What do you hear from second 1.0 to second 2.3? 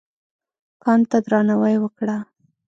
ته درناوی وکړه.